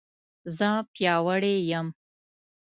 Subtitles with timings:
[0.57, 1.87] زه پیاوړې یم